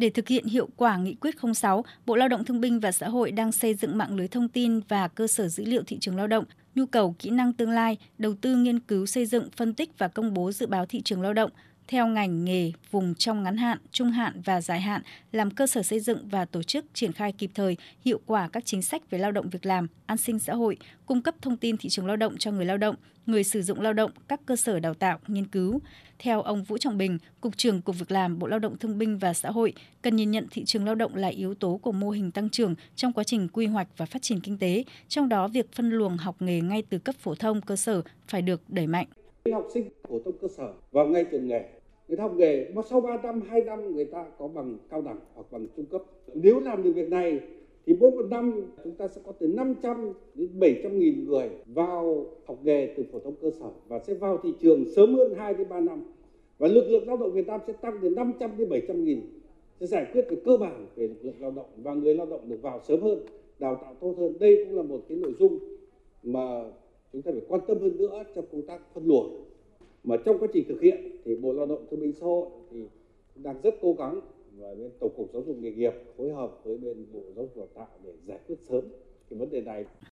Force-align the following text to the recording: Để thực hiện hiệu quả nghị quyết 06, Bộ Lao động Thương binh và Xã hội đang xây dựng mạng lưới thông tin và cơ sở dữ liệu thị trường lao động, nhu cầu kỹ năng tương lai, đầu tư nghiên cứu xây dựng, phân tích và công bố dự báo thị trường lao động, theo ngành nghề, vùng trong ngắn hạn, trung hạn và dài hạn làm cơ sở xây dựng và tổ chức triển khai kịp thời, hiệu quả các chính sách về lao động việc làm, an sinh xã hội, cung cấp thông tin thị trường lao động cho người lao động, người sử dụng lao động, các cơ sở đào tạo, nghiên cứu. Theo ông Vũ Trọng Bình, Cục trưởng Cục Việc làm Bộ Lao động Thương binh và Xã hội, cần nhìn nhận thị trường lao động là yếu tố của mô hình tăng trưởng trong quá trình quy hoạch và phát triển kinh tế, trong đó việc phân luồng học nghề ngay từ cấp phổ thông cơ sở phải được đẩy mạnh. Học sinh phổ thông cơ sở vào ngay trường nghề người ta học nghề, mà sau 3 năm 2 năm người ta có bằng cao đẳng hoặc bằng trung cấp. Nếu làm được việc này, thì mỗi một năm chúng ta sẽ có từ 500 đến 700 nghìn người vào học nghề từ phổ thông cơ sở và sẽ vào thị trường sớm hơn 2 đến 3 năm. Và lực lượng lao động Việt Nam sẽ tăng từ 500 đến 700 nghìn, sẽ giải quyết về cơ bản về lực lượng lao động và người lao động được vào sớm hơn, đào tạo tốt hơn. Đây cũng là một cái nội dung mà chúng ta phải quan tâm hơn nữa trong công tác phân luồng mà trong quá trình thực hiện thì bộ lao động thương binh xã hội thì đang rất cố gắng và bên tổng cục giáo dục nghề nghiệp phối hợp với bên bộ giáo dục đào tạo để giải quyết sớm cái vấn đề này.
Để 0.00 0.10
thực 0.10 0.28
hiện 0.28 0.46
hiệu 0.46 0.68
quả 0.76 0.96
nghị 0.96 1.14
quyết 1.14 1.34
06, 1.54 1.84
Bộ 2.06 2.16
Lao 2.16 2.28
động 2.28 2.44
Thương 2.44 2.60
binh 2.60 2.80
và 2.80 2.92
Xã 2.92 3.08
hội 3.08 3.32
đang 3.32 3.52
xây 3.52 3.74
dựng 3.74 3.98
mạng 3.98 4.16
lưới 4.16 4.28
thông 4.28 4.48
tin 4.48 4.80
và 4.88 5.08
cơ 5.08 5.26
sở 5.26 5.48
dữ 5.48 5.64
liệu 5.64 5.82
thị 5.86 5.98
trường 6.00 6.16
lao 6.16 6.26
động, 6.26 6.44
nhu 6.74 6.86
cầu 6.86 7.14
kỹ 7.18 7.30
năng 7.30 7.52
tương 7.52 7.70
lai, 7.70 7.98
đầu 8.18 8.34
tư 8.40 8.56
nghiên 8.56 8.80
cứu 8.80 9.06
xây 9.06 9.26
dựng, 9.26 9.48
phân 9.56 9.74
tích 9.74 9.98
và 9.98 10.08
công 10.08 10.34
bố 10.34 10.52
dự 10.52 10.66
báo 10.66 10.86
thị 10.86 11.02
trường 11.02 11.22
lao 11.22 11.32
động, 11.32 11.50
theo 11.90 12.06
ngành 12.06 12.44
nghề, 12.44 12.72
vùng 12.90 13.14
trong 13.14 13.42
ngắn 13.42 13.56
hạn, 13.56 13.78
trung 13.90 14.10
hạn 14.10 14.40
và 14.44 14.60
dài 14.60 14.80
hạn 14.80 15.02
làm 15.32 15.50
cơ 15.50 15.66
sở 15.66 15.82
xây 15.82 16.00
dựng 16.00 16.28
và 16.28 16.44
tổ 16.44 16.62
chức 16.62 16.84
triển 16.94 17.12
khai 17.12 17.32
kịp 17.32 17.50
thời, 17.54 17.76
hiệu 18.04 18.20
quả 18.26 18.48
các 18.48 18.64
chính 18.66 18.82
sách 18.82 19.10
về 19.10 19.18
lao 19.18 19.32
động 19.32 19.48
việc 19.50 19.66
làm, 19.66 19.86
an 20.06 20.18
sinh 20.18 20.38
xã 20.38 20.54
hội, 20.54 20.76
cung 21.06 21.22
cấp 21.22 21.34
thông 21.42 21.56
tin 21.56 21.76
thị 21.76 21.88
trường 21.88 22.06
lao 22.06 22.16
động 22.16 22.36
cho 22.38 22.50
người 22.50 22.64
lao 22.64 22.76
động, 22.76 22.96
người 23.26 23.44
sử 23.44 23.62
dụng 23.62 23.80
lao 23.80 23.92
động, 23.92 24.10
các 24.28 24.40
cơ 24.46 24.56
sở 24.56 24.80
đào 24.80 24.94
tạo, 24.94 25.18
nghiên 25.26 25.46
cứu. 25.46 25.80
Theo 26.18 26.42
ông 26.42 26.64
Vũ 26.64 26.78
Trọng 26.78 26.98
Bình, 26.98 27.18
Cục 27.40 27.56
trưởng 27.56 27.82
Cục 27.82 27.98
Việc 27.98 28.10
làm 28.10 28.38
Bộ 28.38 28.46
Lao 28.46 28.58
động 28.58 28.78
Thương 28.78 28.98
binh 28.98 29.18
và 29.18 29.34
Xã 29.34 29.50
hội, 29.50 29.72
cần 30.02 30.16
nhìn 30.16 30.30
nhận 30.30 30.46
thị 30.50 30.64
trường 30.64 30.84
lao 30.84 30.94
động 30.94 31.14
là 31.14 31.28
yếu 31.28 31.54
tố 31.54 31.80
của 31.82 31.92
mô 31.92 32.10
hình 32.10 32.30
tăng 32.30 32.50
trưởng 32.50 32.74
trong 32.96 33.12
quá 33.12 33.24
trình 33.24 33.48
quy 33.48 33.66
hoạch 33.66 33.88
và 33.96 34.06
phát 34.06 34.22
triển 34.22 34.40
kinh 34.40 34.58
tế, 34.58 34.84
trong 35.08 35.28
đó 35.28 35.48
việc 35.48 35.72
phân 35.72 35.90
luồng 35.90 36.16
học 36.16 36.36
nghề 36.40 36.60
ngay 36.60 36.82
từ 36.90 36.98
cấp 36.98 37.14
phổ 37.18 37.34
thông 37.34 37.60
cơ 37.60 37.76
sở 37.76 38.02
phải 38.28 38.42
được 38.42 38.60
đẩy 38.68 38.86
mạnh. 38.86 39.06
Học 39.52 39.66
sinh 39.74 39.88
phổ 40.08 40.20
thông 40.24 40.34
cơ 40.40 40.48
sở 40.56 40.72
vào 40.92 41.06
ngay 41.06 41.24
trường 41.30 41.48
nghề 41.48 41.79
người 42.10 42.16
ta 42.16 42.22
học 42.22 42.36
nghề, 42.36 42.68
mà 42.74 42.82
sau 42.90 43.00
3 43.00 43.16
năm 43.22 43.40
2 43.40 43.64
năm 43.64 43.94
người 43.94 44.04
ta 44.04 44.26
có 44.38 44.48
bằng 44.48 44.78
cao 44.90 45.02
đẳng 45.02 45.18
hoặc 45.34 45.46
bằng 45.50 45.66
trung 45.76 45.86
cấp. 45.86 46.02
Nếu 46.34 46.60
làm 46.60 46.82
được 46.82 46.92
việc 46.92 47.10
này, 47.10 47.40
thì 47.86 47.96
mỗi 48.00 48.10
một 48.10 48.26
năm 48.30 48.62
chúng 48.84 48.94
ta 48.94 49.08
sẽ 49.08 49.20
có 49.26 49.32
từ 49.32 49.46
500 49.46 50.12
đến 50.34 50.48
700 50.60 50.98
nghìn 50.98 51.24
người 51.24 51.50
vào 51.66 52.26
học 52.46 52.58
nghề 52.62 52.94
từ 52.96 53.04
phổ 53.12 53.18
thông 53.18 53.34
cơ 53.42 53.50
sở 53.50 53.70
và 53.88 53.98
sẽ 53.98 54.14
vào 54.14 54.38
thị 54.42 54.52
trường 54.60 54.84
sớm 54.96 55.14
hơn 55.14 55.34
2 55.36 55.54
đến 55.54 55.68
3 55.68 55.80
năm. 55.80 56.02
Và 56.58 56.68
lực 56.68 56.84
lượng 56.88 57.06
lao 57.06 57.16
động 57.16 57.32
Việt 57.32 57.46
Nam 57.46 57.60
sẽ 57.66 57.72
tăng 57.72 57.98
từ 58.02 58.10
500 58.10 58.50
đến 58.58 58.68
700 58.68 59.04
nghìn, 59.04 59.20
sẽ 59.80 59.86
giải 59.86 60.06
quyết 60.12 60.24
về 60.30 60.36
cơ 60.44 60.56
bản 60.56 60.86
về 60.96 61.08
lực 61.08 61.24
lượng 61.24 61.34
lao 61.40 61.50
động 61.50 61.66
và 61.76 61.94
người 61.94 62.14
lao 62.14 62.26
động 62.26 62.48
được 62.48 62.62
vào 62.62 62.80
sớm 62.88 63.00
hơn, 63.00 63.18
đào 63.58 63.74
tạo 63.82 63.94
tốt 64.00 64.14
hơn. 64.18 64.32
Đây 64.40 64.64
cũng 64.64 64.76
là 64.76 64.82
một 64.82 65.00
cái 65.08 65.18
nội 65.18 65.34
dung 65.38 65.58
mà 66.22 66.64
chúng 67.12 67.22
ta 67.22 67.32
phải 67.32 67.42
quan 67.48 67.60
tâm 67.66 67.78
hơn 67.80 67.96
nữa 67.96 68.24
trong 68.34 68.44
công 68.52 68.62
tác 68.62 68.80
phân 68.94 69.06
luồng 69.06 69.49
mà 70.04 70.16
trong 70.24 70.38
quá 70.38 70.48
trình 70.52 70.64
thực 70.68 70.80
hiện 70.80 71.10
thì 71.24 71.36
bộ 71.36 71.52
lao 71.52 71.66
động 71.66 71.86
thương 71.90 72.00
binh 72.00 72.12
xã 72.12 72.26
hội 72.26 72.48
thì 72.70 72.84
đang 73.34 73.60
rất 73.62 73.74
cố 73.82 73.92
gắng 73.98 74.20
và 74.56 74.74
bên 74.74 74.90
tổng 75.00 75.12
cục 75.16 75.32
giáo 75.32 75.42
dục 75.46 75.56
nghề 75.60 75.72
nghiệp 75.72 75.92
phối 76.16 76.30
hợp 76.32 76.64
với 76.64 76.76
bên 76.76 77.06
bộ 77.12 77.20
giáo 77.36 77.44
dục 77.44 77.56
đào 77.56 77.66
tạo 77.74 77.98
để 78.04 78.12
giải 78.26 78.38
quyết 78.46 78.58
sớm 78.68 78.84
cái 79.30 79.38
vấn 79.38 79.50
đề 79.50 79.60
này. 79.60 79.84